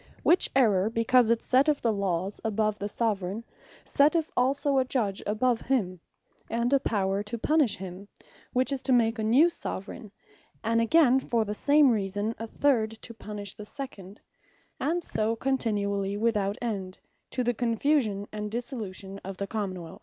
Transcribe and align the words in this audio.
Which 0.23 0.49
errour, 0.55 0.89
because 0.89 1.29
it 1.29 1.43
setteth 1.43 1.81
the 1.81 1.93
Lawes 1.93 2.41
above 2.43 2.79
the 2.79 2.89
Soveraign, 2.89 3.43
setteth 3.85 4.31
also 4.35 4.79
a 4.79 4.83
Judge 4.83 5.21
above 5.27 5.61
him, 5.61 5.99
and 6.49 6.73
a 6.73 6.79
Power 6.79 7.21
to 7.21 7.37
punish 7.37 7.75
him; 7.77 8.07
which 8.51 8.71
is 8.71 8.81
to 8.81 8.93
make 8.93 9.19
a 9.19 9.23
new 9.23 9.47
Soveraign; 9.47 10.11
and 10.63 10.81
again 10.81 11.19
for 11.19 11.45
the 11.45 11.53
same 11.53 11.91
reason 11.91 12.33
a 12.39 12.47
third, 12.47 12.89
to 13.03 13.13
punish 13.13 13.53
the 13.55 13.65
second; 13.65 14.19
and 14.79 15.03
so 15.03 15.35
continually 15.35 16.17
without 16.17 16.57
end, 16.63 16.97
to 17.29 17.43
the 17.43 17.53
Confusion, 17.53 18.27
and 18.31 18.49
Dissolution 18.49 19.19
of 19.23 19.37
the 19.37 19.45
Common 19.45 19.83
wealth. 19.83 19.99